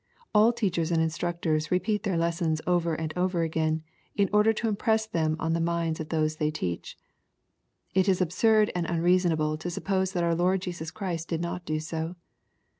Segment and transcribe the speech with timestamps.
[0.33, 3.83] All teachers and instructors repeat their lessons over and over again,
[4.15, 6.97] in order to impress them on the minds of those they teach.
[7.93, 11.79] It is absurd and unreasonable to suppose that our Lord Jesus Christ did not do
[11.79, 12.15] so.